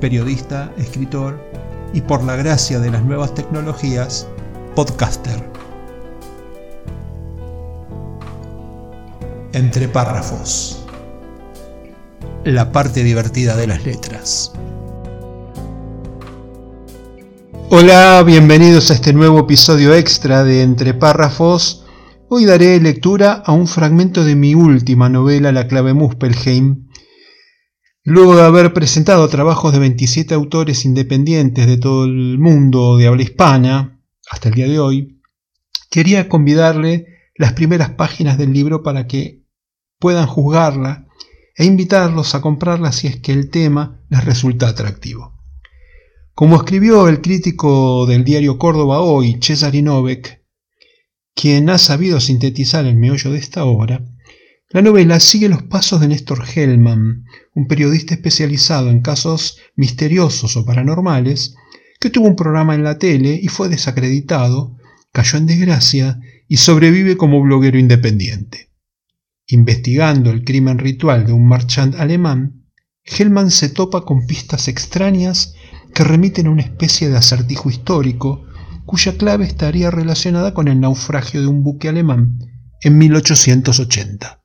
[0.00, 1.38] periodista, escritor
[1.92, 4.28] y por la gracia de las nuevas tecnologías,
[4.74, 5.50] podcaster.
[9.52, 10.84] Entre párrafos.
[12.44, 14.52] La parte divertida de las letras.
[17.70, 21.84] Hola, bienvenidos a este nuevo episodio extra de Entre párrafos.
[22.28, 26.85] Hoy daré lectura a un fragmento de mi última novela, La clave Muspelheim,
[28.08, 33.24] Luego de haber presentado trabajos de 27 autores independientes de todo el mundo de habla
[33.24, 35.20] hispana, hasta el día de hoy,
[35.90, 39.44] quería convidarle las primeras páginas del libro para que
[39.98, 41.08] puedan juzgarla
[41.56, 45.34] e invitarlos a comprarla si es que el tema les resulta atractivo.
[46.32, 50.44] Como escribió el crítico del diario Córdoba Hoy, Cesare Novek,
[51.34, 54.04] quien ha sabido sintetizar el meollo de esta obra,
[54.70, 60.64] la novela sigue los pasos de Néstor Hellman, un periodista especializado en casos misteriosos o
[60.64, 61.54] paranormales,
[62.00, 64.76] que tuvo un programa en la tele y fue desacreditado,
[65.12, 68.72] cayó en desgracia y sobrevive como bloguero independiente.
[69.46, 72.64] Investigando el crimen ritual de un marchand alemán,
[73.04, 75.54] Hellman se topa con pistas extrañas
[75.94, 78.44] que remiten a una especie de acertijo histórico
[78.84, 82.40] cuya clave estaría relacionada con el naufragio de un buque alemán
[82.82, 84.42] en 1880.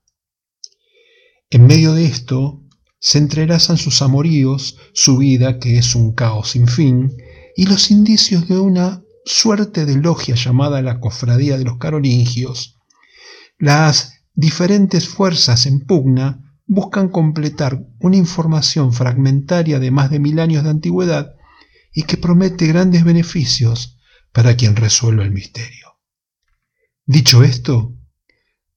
[1.53, 2.63] En medio de esto
[2.97, 7.11] se entrelazan sus amoríos, su vida, que es un caos sin fin,
[7.57, 12.79] y los indicios de una suerte de logia llamada la Cofradía de los Carolingios.
[13.57, 20.63] Las diferentes fuerzas en pugna buscan completar una información fragmentaria de más de mil años
[20.63, 21.35] de antigüedad
[21.93, 23.99] y que promete grandes beneficios
[24.31, 25.99] para quien resuelva el misterio.
[27.05, 27.97] Dicho esto,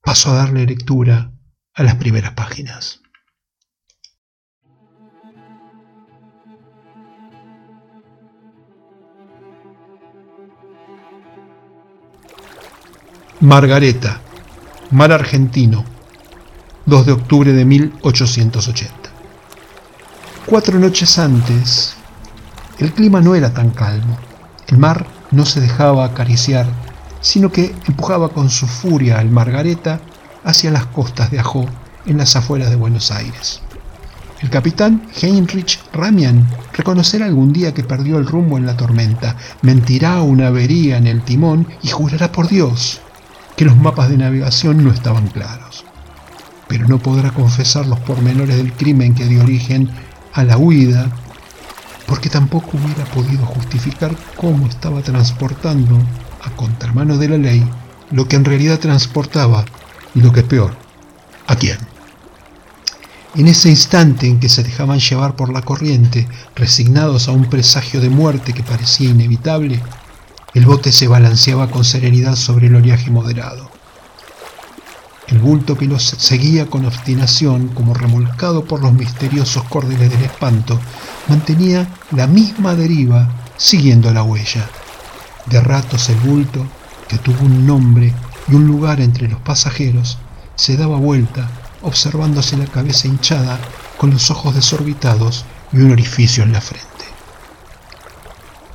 [0.02, 1.33] paso a darle lectura
[1.74, 3.00] a las primeras páginas.
[13.40, 14.20] Margareta,
[14.92, 15.84] mar argentino,
[16.86, 18.94] 2 de octubre de 1880.
[20.46, 21.96] Cuatro noches antes,
[22.78, 24.16] el clima no era tan calmo.
[24.68, 26.66] El mar no se dejaba acariciar,
[27.20, 30.00] sino que empujaba con su furia al Margareta
[30.44, 31.66] hacia las costas de Ajó,
[32.06, 33.60] en las afueras de Buenos Aires.
[34.40, 40.20] El capitán Heinrich Ramian reconocerá algún día que perdió el rumbo en la tormenta, mentirá
[40.20, 43.00] una avería en el timón y jurará por Dios
[43.56, 45.84] que los mapas de navegación no estaban claros.
[46.68, 49.88] Pero no podrá confesar los pormenores del crimen que dio origen
[50.32, 51.10] a la huida,
[52.06, 55.98] porque tampoco hubiera podido justificar cómo estaba transportando,
[56.42, 57.66] a contramano de la ley,
[58.10, 59.64] lo que en realidad transportaba
[60.14, 60.74] y lo que es peor,
[61.46, 61.78] ¿a quién?
[63.34, 68.00] En ese instante en que se dejaban llevar por la corriente, resignados a un presagio
[68.00, 69.82] de muerte que parecía inevitable,
[70.54, 73.68] el bote se balanceaba con serenidad sobre el oleaje moderado.
[75.26, 80.78] El bulto que los seguía con obstinación, como remolcado por los misteriosos cordeles del espanto,
[81.28, 84.68] mantenía la misma deriva siguiendo la huella.
[85.46, 86.64] De ratos el bulto,
[87.08, 88.14] que tuvo un nombre
[88.48, 90.18] y un lugar entre los pasajeros,
[90.56, 91.48] se daba vuelta,
[91.82, 93.58] observándose la cabeza hinchada,
[93.98, 96.88] con los ojos desorbitados y un orificio en la frente.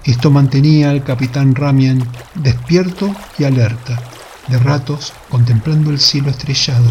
[0.03, 2.03] Esto mantenía al capitán Ramian
[2.35, 4.01] despierto y alerta,
[4.47, 6.89] de ratos contemplando el cielo estrellado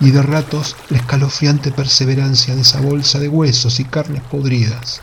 [0.00, 5.00] y de ratos la escalofriante perseverancia de esa bolsa de huesos y carnes podridas.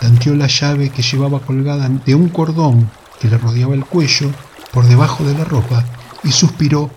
[0.00, 4.30] Tanteó la llave que llevaba colgada de un cordón que le rodeaba el cuello
[4.72, 5.84] por debajo de la ropa
[6.24, 6.90] y suspiró,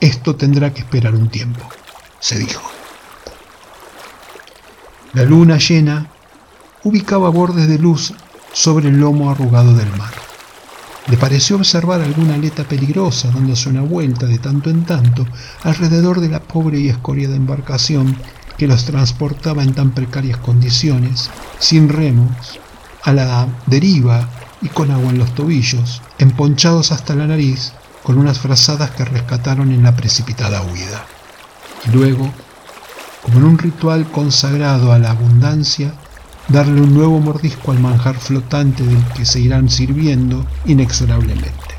[0.00, 1.68] esto tendrá que esperar un tiempo,
[2.20, 2.62] se dijo.
[5.12, 6.08] La luna llena
[6.82, 8.12] ubicaba bordes de luz
[8.52, 10.12] sobre el lomo arrugado del mar.
[11.06, 15.26] Le pareció observar alguna aleta peligrosa dándose una vuelta de tanto en tanto
[15.62, 18.16] alrededor de la pobre y escoriada embarcación
[18.56, 22.58] que los transportaba en tan precarias condiciones, sin remos,
[23.02, 24.28] a la deriva
[24.62, 27.72] y con agua en los tobillos, emponchados hasta la nariz
[28.04, 31.04] con unas frazadas que rescataron en la precipitada huida.
[31.86, 32.30] Y luego,
[33.22, 35.94] como en un ritual consagrado a la abundancia,
[36.48, 41.74] darle un nuevo mordisco al manjar flotante del que se irán sirviendo inexorablemente.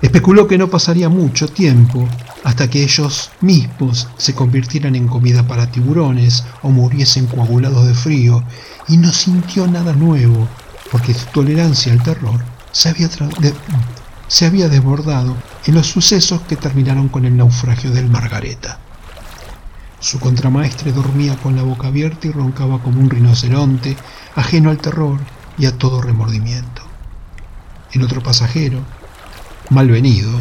[0.00, 2.08] Especuló que no pasaría mucho tiempo
[2.42, 8.42] hasta que ellos mismos se convirtieran en comida para tiburones o muriesen coagulados de frío
[8.88, 10.48] y no sintió nada nuevo
[10.90, 12.40] porque su tolerancia al terror
[12.72, 13.08] se había,
[14.34, 18.80] se había desbordado en los sucesos que terminaron con el naufragio del Margareta.
[20.00, 23.96] Su contramaestre dormía con la boca abierta y roncaba como un rinoceronte,
[24.34, 25.20] ajeno al terror
[25.56, 26.82] y a todo remordimiento.
[27.92, 28.80] El otro pasajero,
[29.70, 30.32] malvenido,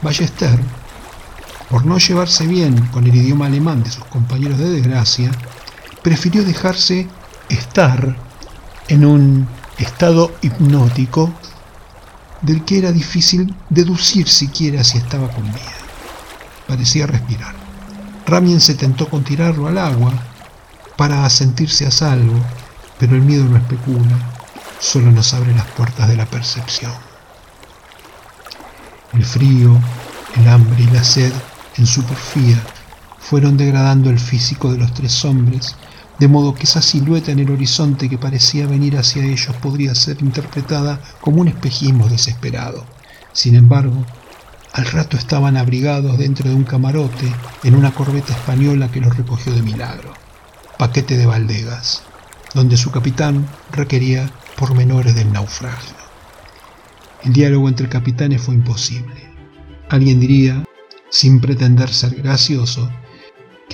[0.00, 0.58] Ballester,
[1.68, 5.30] por no llevarse bien con el idioma alemán de sus compañeros de desgracia,
[6.00, 7.06] prefirió dejarse
[7.50, 8.16] estar
[8.88, 9.46] en un
[9.76, 11.34] estado hipnótico
[12.44, 15.72] del que era difícil deducir siquiera si estaba con vida.
[16.68, 17.54] Parecía respirar.
[18.26, 20.12] Ramien se tentó con tirarlo al agua
[20.96, 22.38] para sentirse a salvo,
[22.98, 24.18] pero el miedo no especula,
[24.78, 26.92] solo nos abre las puertas de la percepción.
[29.12, 29.80] El frío,
[30.36, 31.32] el hambre y la sed,
[31.76, 32.60] en su porfía,
[33.18, 35.76] fueron degradando el físico de los tres hombres,
[36.18, 40.22] de modo que esa silueta en el horizonte que parecía venir hacia ellos podría ser
[40.22, 42.84] interpretada como un espejismo desesperado.
[43.32, 44.04] Sin embargo,
[44.72, 47.32] al rato estaban abrigados dentro de un camarote
[47.62, 50.12] en una corbeta española que los recogió de milagro,
[50.78, 52.02] paquete de Valdegas,
[52.54, 55.94] donde su capitán requería pormenores del naufragio.
[57.24, 59.32] El diálogo entre capitanes fue imposible.
[59.88, 60.64] Alguien diría,
[61.10, 62.90] sin pretender ser gracioso,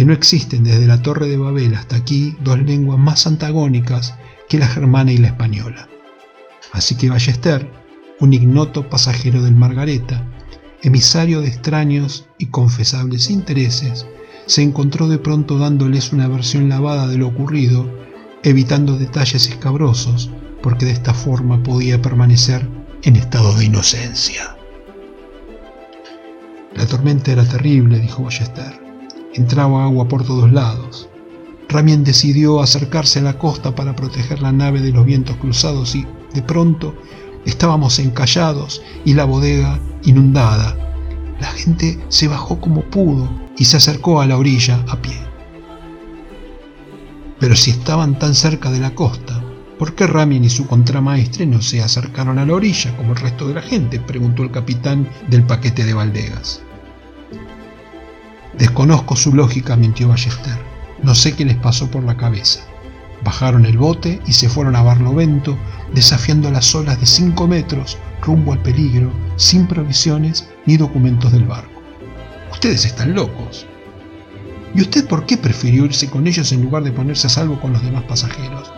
[0.00, 4.14] que no existen desde la Torre de Babel hasta aquí dos lenguas más antagónicas
[4.48, 5.90] que la germana y la española.
[6.72, 7.70] Así que Ballester,
[8.18, 10.24] un ignoto pasajero del Margareta,
[10.80, 14.06] emisario de extraños y confesables intereses,
[14.46, 17.86] se encontró de pronto dándoles una versión lavada de lo ocurrido,
[18.42, 20.30] evitando detalles escabrosos,
[20.62, 22.66] porque de esta forma podía permanecer
[23.02, 24.56] en estado de inocencia.
[26.74, 28.79] La tormenta era terrible, dijo Ballester.
[29.34, 31.08] Entraba agua por todos lados.
[31.68, 36.06] Ramien decidió acercarse a la costa para proteger la nave de los vientos cruzados y,
[36.34, 36.94] de pronto,
[37.44, 40.76] estábamos encallados y la bodega inundada.
[41.40, 45.18] La gente se bajó como pudo y se acercó a la orilla a pie.
[47.38, 49.42] Pero si estaban tan cerca de la costa,
[49.80, 53.48] ¿Por qué Ramin y su contramaestre no se acercaron a la orilla como el resto
[53.48, 53.98] de la gente?
[53.98, 56.60] preguntó el capitán del paquete de Valdegas.
[58.58, 60.58] Desconozco su lógica, mintió Ballester.
[61.02, 62.60] No sé qué les pasó por la cabeza.
[63.22, 65.56] Bajaron el bote y se fueron a Barlovento,
[65.94, 71.80] desafiando las olas de cinco metros rumbo al peligro, sin provisiones ni documentos del barco.
[72.50, 73.66] Ustedes están locos.
[74.74, 77.72] ¿Y usted por qué prefirió irse con ellos en lugar de ponerse a salvo con
[77.72, 78.72] los demás pasajeros?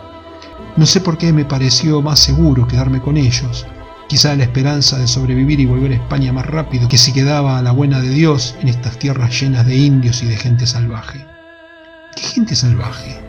[0.75, 3.65] No sé por qué me pareció más seguro quedarme con ellos,
[4.13, 7.63] quizá la esperanza de sobrevivir y volver a España más rápido que si quedaba a
[7.63, 11.25] la buena de Dios en estas tierras llenas de indios y de gente salvaje.
[12.15, 13.19] ¿Qué gente salvaje?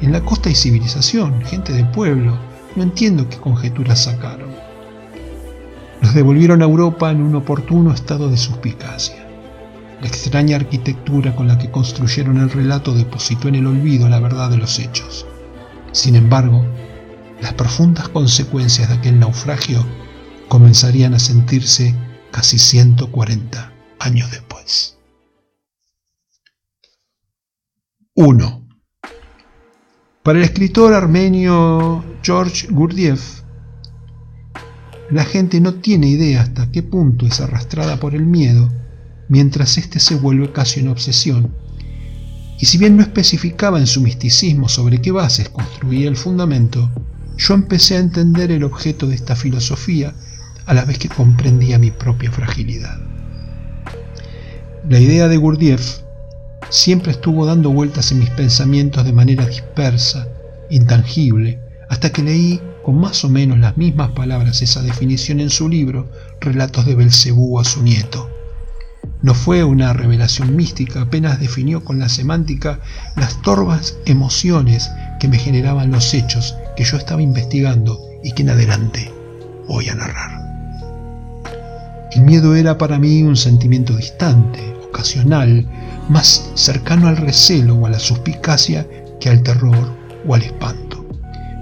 [0.00, 2.38] En la costa hay civilización, gente de pueblo.
[2.76, 4.48] No entiendo qué conjeturas sacaron.
[6.00, 9.28] Los devolvieron a Europa en un oportuno estado de suspicacia.
[10.00, 14.48] La extraña arquitectura con la que construyeron el relato depositó en el olvido la verdad
[14.48, 15.26] de los hechos.
[15.92, 16.64] Sin embargo,
[17.42, 19.84] las profundas consecuencias de aquel naufragio
[20.52, 21.94] comenzarían a sentirse
[22.30, 24.98] casi 140 años después.
[28.12, 28.68] 1.
[30.22, 33.40] Para el escritor armenio George Gurdjieff,
[35.10, 38.68] la gente no tiene idea hasta qué punto es arrastrada por el miedo,
[39.30, 41.56] mientras éste se vuelve casi una obsesión
[42.60, 46.90] y si bien no especificaba en su misticismo sobre qué bases construía el fundamento,
[47.38, 50.14] yo empecé a entender el objeto de esta filosofía
[50.72, 52.96] a la vez que comprendía mi propia fragilidad.
[54.88, 55.98] La idea de Gurdjieff
[56.70, 60.28] siempre estuvo dando vueltas en mis pensamientos de manera dispersa,
[60.70, 61.60] intangible,
[61.90, 66.10] hasta que leí con más o menos las mismas palabras esa definición en su libro
[66.40, 68.30] Relatos de Belcebú a su nieto.
[69.20, 72.80] No fue una revelación mística, apenas definió con la semántica
[73.14, 78.48] las torvas emociones que me generaban los hechos que yo estaba investigando y que en
[78.48, 79.12] adelante
[79.68, 80.41] voy a narrar.
[82.14, 85.66] El miedo era para mí un sentimiento distante, ocasional,
[86.10, 88.86] más cercano al recelo o a la suspicacia
[89.18, 91.06] que al terror o al espanto.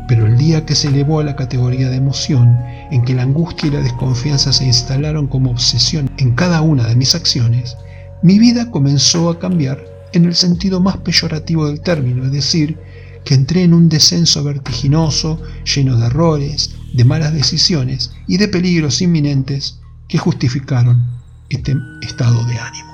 [0.09, 2.59] Pero el día que se elevó a la categoría de emoción,
[2.91, 6.97] en que la angustia y la desconfianza se instalaron como obsesión en cada una de
[6.97, 7.77] mis acciones,
[8.25, 9.79] mi vida comenzó a cambiar
[10.13, 12.77] en el sentido más peyorativo del término, es decir,
[13.25, 19.01] que entré en un descenso vertiginoso, lleno de errores, de malas decisiones y de peligros
[19.01, 19.80] inminentes
[20.11, 21.03] que justificaron
[21.49, 22.91] este estado de ánimo.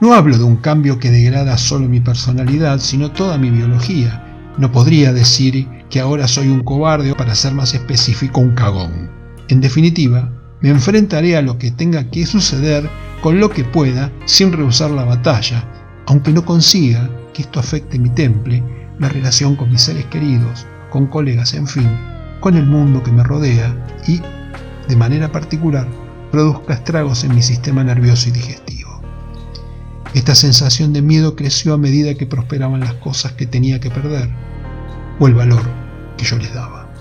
[0.00, 4.52] No hablo de un cambio que degrada solo mi personalidad, sino toda mi biología.
[4.58, 9.10] No podría decir que ahora soy un cobarde o, para ser más específico, un cagón.
[9.48, 12.88] En definitiva, me enfrentaré a lo que tenga que suceder
[13.22, 15.64] con lo que pueda sin rehusar la batalla,
[16.06, 18.62] aunque no consiga que esto afecte mi temple,
[18.98, 21.88] la relación con mis seres queridos, con colegas, en fin,
[22.42, 23.74] con el mundo que me rodea
[24.06, 24.20] y,
[24.88, 25.88] de manera particular,
[26.32, 29.00] produzca estragos en mi sistema nervioso y digestivo.
[30.12, 34.28] Esta sensación de miedo creció a medida que prosperaban las cosas que tenía que perder,
[35.20, 35.62] o el valor
[36.18, 36.92] que yo les daba.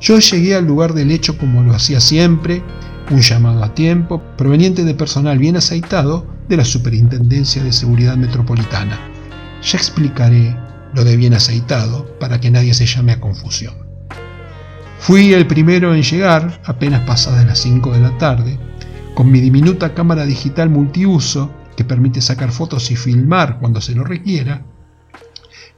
[0.00, 2.62] Yo llegué al lugar del hecho como lo hacía siempre,
[3.10, 8.98] un llamado a tiempo proveniente de personal bien aceitado de la Superintendencia de Seguridad Metropolitana.
[9.62, 10.56] Ya explicaré
[10.94, 13.89] lo de bien aceitado para que nadie se llame a confusión.
[15.00, 18.58] Fui el primero en llegar, apenas pasadas las 5 de la tarde,
[19.14, 24.04] con mi diminuta cámara digital multiuso que permite sacar fotos y filmar cuando se lo
[24.04, 24.66] requiera,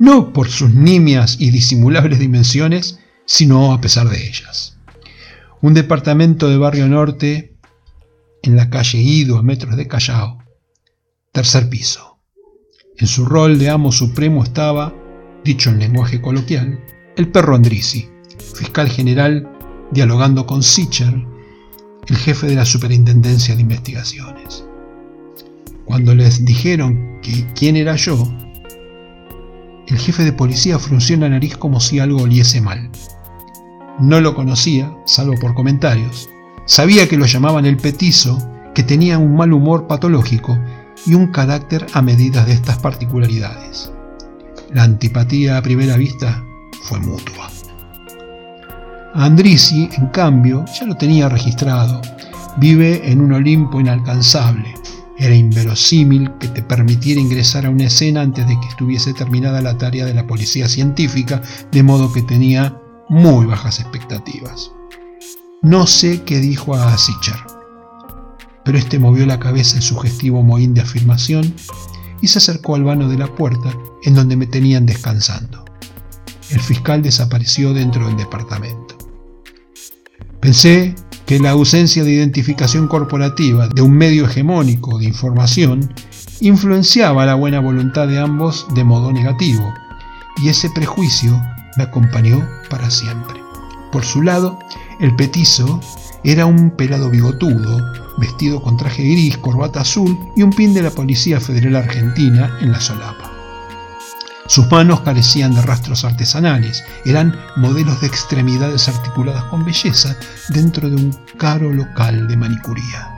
[0.00, 4.76] no por sus nimias y disimulables dimensiones, sino a pesar de ellas.
[5.60, 7.56] Un departamento de barrio norte
[8.42, 10.42] en la calle Ido a metros de Callao,
[11.30, 12.18] tercer piso.
[12.98, 14.92] En su rol de amo supremo estaba,
[15.44, 16.80] dicho en lenguaje coloquial,
[17.16, 18.11] el perro Andrisi,
[18.54, 19.48] fiscal general
[19.90, 21.14] dialogando con Sicher,
[22.08, 24.64] el jefe de la Superintendencia de Investigaciones.
[25.84, 28.32] Cuando les dijeron que quién era yo,
[29.86, 32.90] el jefe de policía frunció la nariz como si algo oliese mal.
[34.00, 36.28] No lo conocía, salvo por comentarios.
[36.64, 38.38] Sabía que lo llamaban el petizo,
[38.74, 40.58] que tenía un mal humor patológico
[41.04, 43.92] y un carácter a medida de estas particularidades.
[44.70, 46.42] La antipatía a primera vista
[46.84, 47.50] fue mutua.
[49.14, 52.00] Andrisi, en cambio, ya lo tenía registrado.
[52.56, 54.74] Vive en un Olimpo inalcanzable,
[55.18, 59.76] era inverosímil que te permitiera ingresar a una escena antes de que estuviese terminada la
[59.76, 62.76] tarea de la policía científica, de modo que tenía
[63.08, 64.72] muy bajas expectativas.
[65.60, 67.36] No sé qué dijo a Sicher,
[68.64, 71.54] pero este movió la cabeza en sugestivo mohín de afirmación
[72.20, 73.72] y se acercó al vano de la puerta
[74.04, 75.64] en donde me tenían descansando.
[76.50, 78.81] El fiscal desapareció dentro del departamento.
[80.42, 85.94] Pensé que la ausencia de identificación corporativa de un medio hegemónico de información
[86.40, 89.72] influenciaba la buena voluntad de ambos de modo negativo,
[90.42, 91.40] y ese prejuicio
[91.76, 93.40] me acompañó para siempre.
[93.92, 94.58] Por su lado,
[94.98, 95.80] el petizo
[96.24, 97.80] era un pelado bigotudo,
[98.18, 102.72] vestido con traje gris, corbata azul y un pin de la Policía Federal Argentina en
[102.72, 103.21] la solapa.
[104.46, 110.16] Sus manos carecían de rastros artesanales, eran modelos de extremidades articuladas con belleza
[110.48, 113.08] dentro de un caro local de manicuría.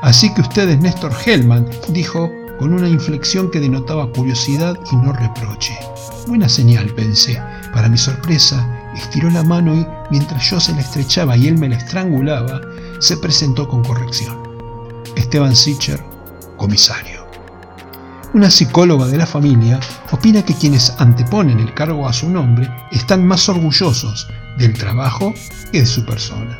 [0.00, 5.12] Así que usted es Néstor Hellman, dijo con una inflexión que denotaba curiosidad y no
[5.12, 5.78] reproche.
[6.26, 7.40] Buena señal, pensé.
[7.72, 11.68] Para mi sorpresa, estiró la mano y, mientras yo se la estrechaba y él me
[11.68, 12.60] la estrangulaba,
[13.00, 14.36] se presentó con corrección.
[15.16, 16.02] Esteban Sicher,
[16.56, 17.21] comisario.
[18.34, 19.78] Una psicóloga de la familia
[20.10, 25.34] opina que quienes anteponen el cargo a su nombre están más orgullosos del trabajo
[25.70, 26.58] que de su persona.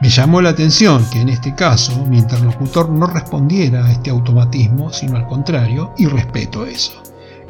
[0.00, 4.92] Me llamó la atención que en este caso mi interlocutor no respondiera a este automatismo,
[4.92, 6.92] sino al contrario, y respeto eso.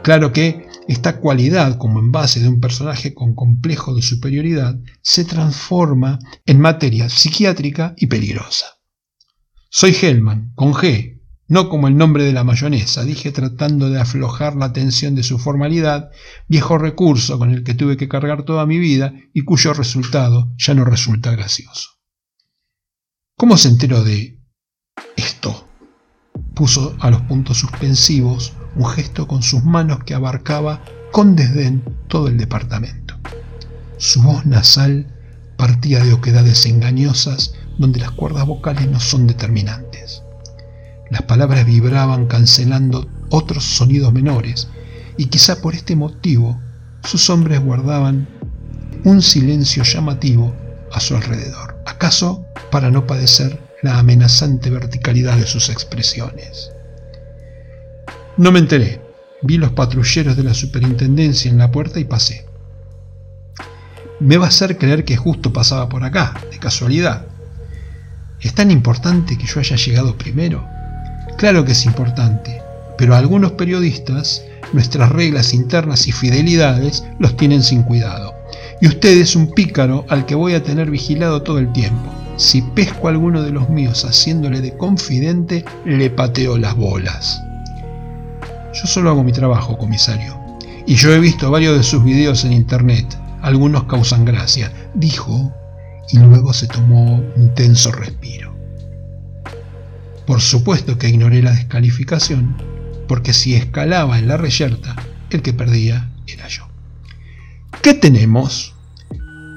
[0.02, 6.18] Claro que esta cualidad como envase de un personaje con complejo de superioridad se transforma
[6.46, 8.78] en materia psiquiátrica y peligrosa.
[9.68, 11.11] Soy Hellman, con G,
[11.52, 15.38] no como el nombre de la mayonesa, dije tratando de aflojar la tensión de su
[15.38, 16.10] formalidad,
[16.48, 20.72] viejo recurso con el que tuve que cargar toda mi vida y cuyo resultado ya
[20.72, 21.90] no resulta gracioso.
[23.36, 24.40] ¿Cómo se enteró de
[25.14, 25.68] esto?
[26.54, 30.82] Puso a los puntos suspensivos un gesto con sus manos que abarcaba
[31.12, 33.18] con desdén todo el departamento.
[33.98, 35.14] Su voz nasal
[35.58, 40.21] partía de oquedades engañosas donde las cuerdas vocales no son determinantes.
[41.12, 44.68] Las palabras vibraban cancelando otros sonidos menores,
[45.18, 46.58] y quizá por este motivo
[47.04, 48.26] sus hombres guardaban
[49.04, 50.56] un silencio llamativo
[50.90, 56.70] a su alrededor, acaso para no padecer la amenazante verticalidad de sus expresiones.
[58.38, 59.02] No me enteré,
[59.42, 62.46] vi los patrulleros de la superintendencia en la puerta y pasé.
[64.18, 67.26] Me va a hacer creer que justo pasaba por acá, de casualidad.
[68.40, 70.71] ¿Es tan importante que yo haya llegado primero?
[71.36, 72.62] Claro que es importante.
[73.02, 78.32] pero algunos periodistas, nuestras reglas internas y fidelidades los tienen sin cuidado.
[78.80, 82.08] Y usted es un pícaro al que voy a tener vigilado todo el tiempo.
[82.36, 87.42] Si pesco a alguno de los míos haciéndole de confidente, le pateo las bolas.
[88.72, 90.38] Yo solo hago mi trabajo, comisario.
[90.86, 93.06] Y yo he visto varios de sus videos en internet.
[93.42, 95.52] Algunos causan gracia, dijo,
[96.10, 98.51] y luego se tomó un tenso respiro.
[100.26, 102.56] Por supuesto que ignoré la descalificación,
[103.08, 104.96] porque si escalaba en la reyerta,
[105.30, 106.68] el que perdía era yo.
[107.82, 108.74] ¿Qué tenemos?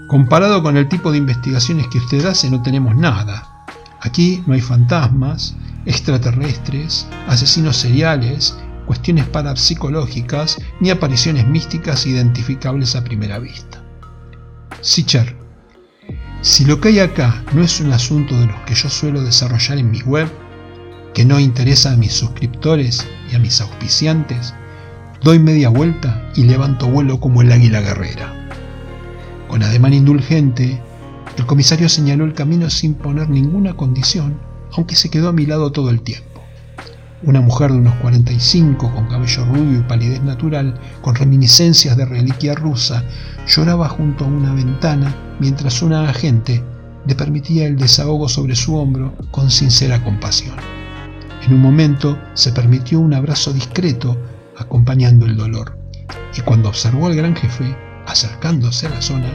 [0.07, 3.65] Comparado con el tipo de investigaciones que usted hace, no tenemos nada.
[4.01, 5.55] Aquí no hay fantasmas,
[5.86, 13.84] extraterrestres, asesinos seriales, cuestiones parapsicológicas ni apariciones místicas identificables a primera vista.
[14.81, 15.36] Sicher,
[16.41, 19.79] si lo que hay acá no es un asunto de los que yo suelo desarrollar
[19.79, 20.31] en mi web,
[21.15, 24.53] que no interesa a mis suscriptores y a mis auspiciantes,
[25.24, 28.50] doy media vuelta y levanto vuelo como el águila guerrera.
[29.48, 30.81] Con ademán indulgente,
[31.38, 34.38] el comisario señaló el camino sin poner ninguna condición,
[34.74, 36.41] aunque se quedó a mi lado todo el tiempo.
[37.24, 42.55] Una mujer de unos 45, con cabello rubio y palidez natural, con reminiscencias de reliquia
[42.55, 43.05] rusa,
[43.48, 46.62] lloraba junto a una ventana mientras una agente
[47.07, 50.55] le permitía el desahogo sobre su hombro con sincera compasión.
[51.45, 54.17] En un momento se permitió un abrazo discreto
[54.57, 55.77] acompañando el dolor,
[56.35, 59.31] y cuando observó al gran jefe acercándose a la zona,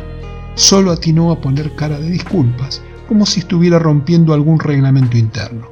[0.57, 5.69] solo atinó a poner cara de disculpas, como si estuviera rompiendo algún reglamento interno.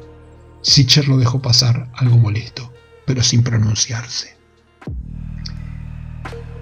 [0.62, 2.73] Sicher lo dejó pasar, algo molesto,
[3.04, 4.37] pero sin pronunciarse.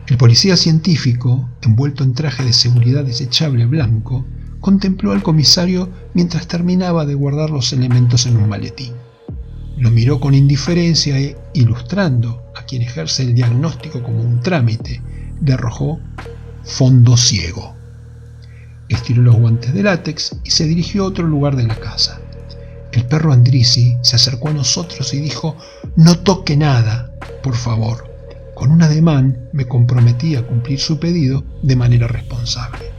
[0.06, 4.24] El policía científico, envuelto en traje de seguridad desechable blanco,
[4.60, 8.94] contempló al comisario mientras terminaba de guardar los elementos en un maletín.
[9.76, 15.02] Lo miró con indiferencia e, ilustrando a quien ejerce el diagnóstico como un trámite,
[15.42, 16.00] le arrojó
[16.64, 17.74] fondo ciego.
[18.88, 22.20] Estiró los guantes de látex y se dirigió a otro lugar de la casa.
[22.92, 25.56] El perro Andrisi se acercó a nosotros y dijo,
[25.96, 28.10] no toque nada, por favor.
[28.54, 32.90] Con un ademán me comprometí a cumplir su pedido de manera responsable.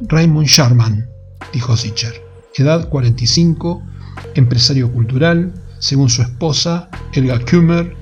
[0.00, 1.10] Raymond Sharman,
[1.52, 2.22] dijo Sicher,
[2.54, 3.82] edad 45,
[4.34, 7.96] empresario cultural, según su esposa, Elga Kummer,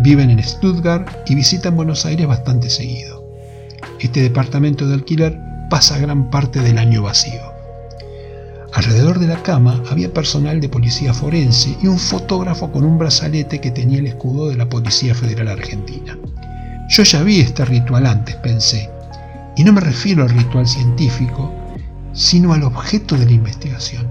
[0.00, 3.24] viven en Stuttgart y visitan Buenos Aires bastante seguido.
[4.00, 5.38] Este departamento de alquiler
[5.70, 7.40] pasa gran parte del año vacío.
[8.74, 13.58] Alrededor de la cama había personal de policía forense y un fotógrafo con un brazalete
[13.58, 16.18] que tenía el escudo de la Policía Federal Argentina.
[16.88, 18.90] Yo ya vi este ritual antes, pensé,
[19.56, 21.50] y no me refiero al ritual científico,
[22.12, 24.06] sino al objeto de la investigación.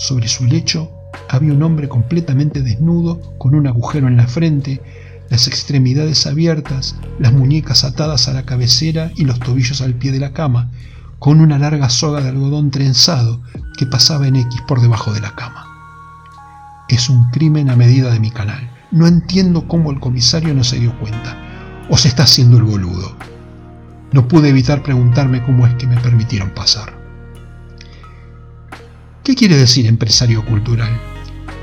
[0.00, 0.90] Sobre su lecho
[1.28, 4.80] había un hombre completamente desnudo, con un agujero en la frente,
[5.28, 10.18] las extremidades abiertas, las muñecas atadas a la cabecera y los tobillos al pie de
[10.18, 10.70] la cama,
[11.18, 13.42] con una larga soga de algodón trenzado
[13.76, 15.66] que pasaba en X por debajo de la cama.
[16.88, 18.70] Es un crimen a medida de mi canal.
[18.90, 21.36] No entiendo cómo el comisario no se dio cuenta.
[21.90, 23.14] O se está haciendo el boludo.
[24.12, 26.99] No pude evitar preguntarme cómo es que me permitieron pasar.
[29.22, 30.90] ¿Qué quiere decir empresario cultural?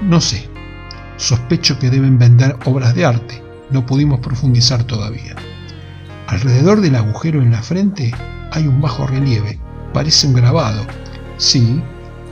[0.03, 0.47] No sé.
[1.17, 3.43] Sospecho que deben vender obras de arte.
[3.71, 5.35] No pudimos profundizar todavía.
[6.27, 8.13] Alrededor del agujero en la frente
[8.51, 9.59] hay un bajo relieve,
[9.91, 10.85] parece un grabado.
[11.37, 11.81] Sí,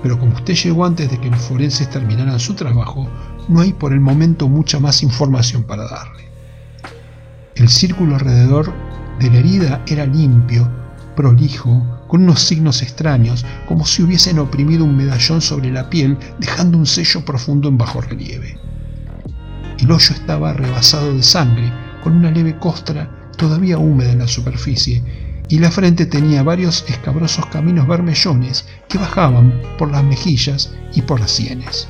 [0.03, 3.09] pero como usted llegó antes de que los forenses terminaran su trabajo,
[3.47, 6.29] no hay por el momento mucha más información para darle.
[7.55, 8.71] El círculo alrededor
[9.19, 10.69] de la herida era limpio,
[11.15, 16.77] prolijo, con unos signos extraños, como si hubiesen oprimido un medallón sobre la piel, dejando
[16.77, 18.57] un sello profundo en bajo relieve.
[19.79, 21.69] El hoyo estaba rebasado de sangre,
[22.01, 25.03] con una leve costra todavía húmeda en la superficie,
[25.49, 31.19] y la frente tenía varios escabrosos caminos vermellones que bajaban por las mejillas y por
[31.19, 31.89] las sienes.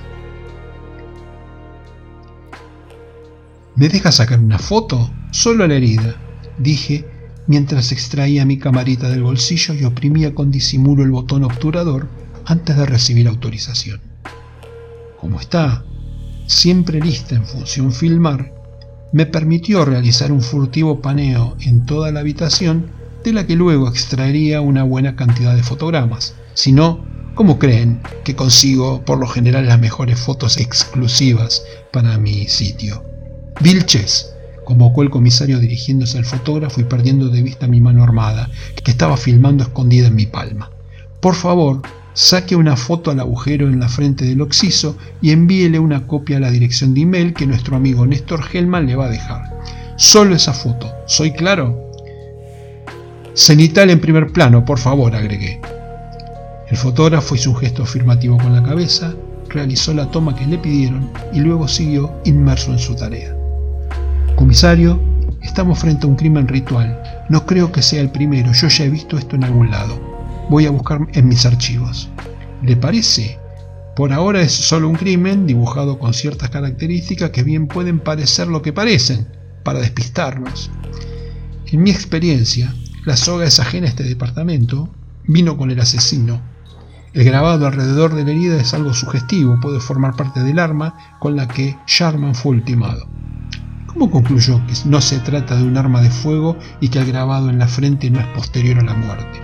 [3.76, 5.08] ¿Me deja sacar una foto?
[5.30, 6.16] Solo a la herida,
[6.58, 7.15] dije
[7.48, 12.08] mientras extraía mi camarita del bolsillo y oprimía con disimulo el botón obturador
[12.46, 14.02] antes de recibir autorización.
[15.20, 15.84] Como está
[16.48, 18.54] siempre lista en función filmar,
[19.12, 22.88] me permitió realizar un furtivo paneo en toda la habitación
[23.24, 26.36] de la que luego extraería una buena cantidad de fotogramas.
[26.54, 32.48] Si no, ¿cómo creen que consigo por lo general las mejores fotos exclusivas para mi
[32.48, 33.04] sitio?
[33.62, 34.35] Vilches,
[34.66, 38.50] convocó el comisario dirigiéndose al fotógrafo y perdiendo de vista mi mano armada,
[38.84, 40.72] que estaba filmando escondida en mi palma.
[41.22, 41.82] Por favor,
[42.14, 46.40] saque una foto al agujero en la frente del occiso y envíele una copia a
[46.40, 49.60] la dirección de email que nuestro amigo Néstor Hellman le va a dejar.
[49.98, 51.92] Solo esa foto, ¿soy claro?
[53.34, 55.60] Cenital en primer plano, por favor, agregué.
[56.70, 59.14] El fotógrafo hizo un gesto afirmativo con la cabeza,
[59.50, 63.35] realizó la toma que le pidieron y luego siguió inmerso en su tarea.
[64.36, 65.02] Comisario,
[65.42, 67.02] estamos frente a un crimen ritual.
[67.30, 70.00] No creo que sea el primero, yo ya he visto esto en algún lado.
[70.50, 72.10] Voy a buscar en mis archivos.
[72.62, 73.40] ¿Le parece?
[73.96, 78.62] Por ahora es solo un crimen dibujado con ciertas características que bien pueden parecer lo
[78.62, 79.26] que parecen,
[79.64, 80.70] para despistarnos.
[81.68, 84.90] En mi experiencia, la soga es ajena a este departamento,
[85.28, 86.42] vino con el asesino.
[87.14, 91.38] El grabado alrededor de la herida es algo sugestivo, puede formar parte del arma con
[91.38, 93.08] la que Sharman fue ultimado.
[93.96, 97.50] ¿Cómo concluyó que no se trata de un arma de fuego y que el grabado
[97.50, 99.40] en la frente no es posterior a la muerte?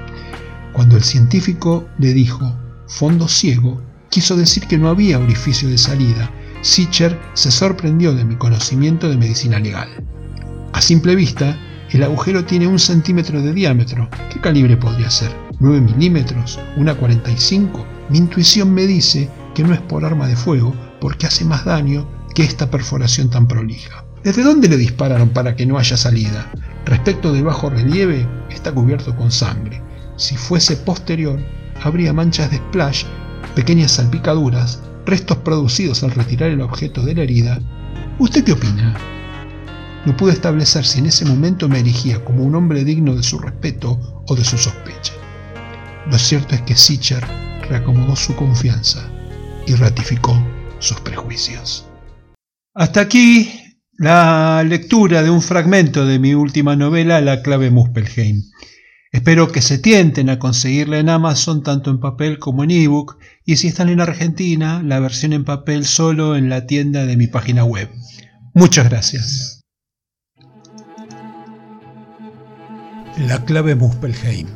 [0.74, 2.54] Cuando el científico le dijo
[2.86, 6.30] fondo ciego, quiso decir que no había orificio de salida.
[6.64, 9.88] Sicher se sorprendió de mi conocimiento de medicina legal.
[10.74, 11.58] A simple vista,
[11.90, 14.10] el agujero tiene un centímetro de diámetro.
[14.30, 15.32] ¿Qué calibre podría ser?
[15.62, 16.60] ¿9 milímetros?
[16.76, 17.86] ¿Una 45?
[18.10, 22.06] Mi intuición me dice que no es por arma de fuego, porque hace más daño
[22.36, 24.11] que esta perforación tan prolija.
[24.24, 26.52] ¿Desde dónde le dispararon para que no haya salida?
[26.86, 29.82] Respecto del bajo relieve, está cubierto con sangre.
[30.16, 31.40] Si fuese posterior,
[31.82, 33.06] habría manchas de splash,
[33.56, 37.60] pequeñas salpicaduras, restos producidos al retirar el objeto de la herida.
[38.20, 38.96] ¿Usted qué opina?
[40.06, 43.40] No pude establecer si en ese momento me erigía como un hombre digno de su
[43.40, 45.14] respeto o de su sospecha.
[46.12, 47.26] Lo cierto es que Sicher
[47.68, 49.10] reacomodó su confianza
[49.66, 50.40] y ratificó
[50.78, 51.88] sus prejuicios.
[52.76, 53.61] Hasta aquí
[54.02, 58.42] la lectura de un fragmento de mi última novela, La clave Muspelheim.
[59.12, 63.58] Espero que se tienten a conseguirla en Amazon tanto en papel como en ebook y
[63.58, 67.64] si están en Argentina, la versión en papel solo en la tienda de mi página
[67.64, 67.92] web.
[68.56, 69.62] Muchas gracias.
[73.20, 74.48] La clave Muspelheim.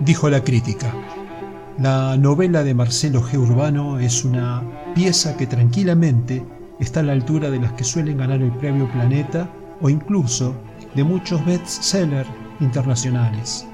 [0.00, 0.90] Dijo la crítica.
[1.78, 3.36] La novela de Marcelo G.
[3.36, 4.62] Urbano es una
[4.94, 6.42] pieza que tranquilamente
[6.78, 9.48] está a la altura de las que suelen ganar el premio Planeta
[9.80, 10.54] o incluso
[10.94, 12.28] de muchos bestsellers
[12.60, 13.66] internacionales.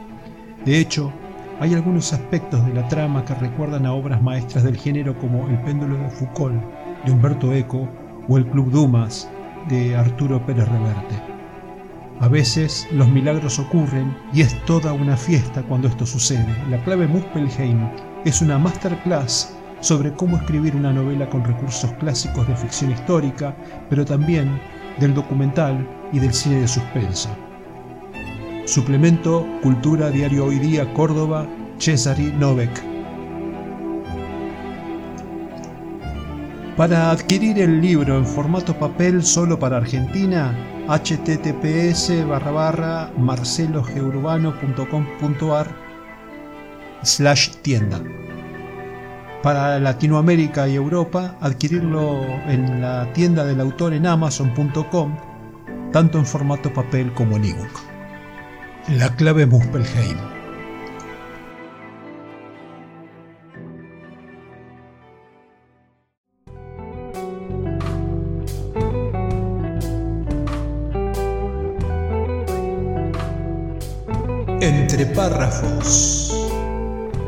[0.65, 1.13] De hecho,
[1.61, 5.61] hay algunos aspectos de la trama que recuerdan a obras maestras del género como El
[5.63, 6.63] péndulo de Foucault
[7.05, 7.89] de Humberto Eco
[8.29, 9.29] o El Club Dumas
[9.69, 11.17] de Arturo Pérez Reverte.
[12.21, 16.47] A veces los milagros ocurren y es toda una fiesta cuando esto sucede.
[16.69, 17.89] La clave Muspelheim
[18.25, 23.55] es una masterclass sobre cómo escribir una novela con recursos clásicos de ficción histórica,
[23.89, 24.61] pero también
[24.99, 27.29] del documental y del cine de suspenso.
[28.65, 31.47] Suplemento Cultura Diario Hoy Día Córdoba,
[31.79, 32.83] Cesari Novek.
[36.77, 40.55] Para adquirir el libro en formato papel solo para Argentina,
[40.87, 45.67] https barra barra marcelogeurbano.com.ar
[47.03, 48.03] slash tienda.
[49.43, 55.17] Para Latinoamérica y Europa, adquirirlo en la tienda del autor en amazon.com,
[55.93, 57.71] tanto en formato papel como en ebook.
[58.89, 60.19] La clave Muspelheim.
[74.61, 76.18] Entre párrafos.